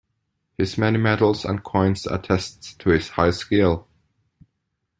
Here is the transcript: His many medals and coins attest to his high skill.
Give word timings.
His 0.57 0.79
many 0.79 0.97
medals 0.97 1.45
and 1.45 1.63
coins 1.63 2.07
attest 2.07 2.79
to 2.79 2.89
his 2.89 3.09
high 3.09 3.29
skill. 3.29 3.87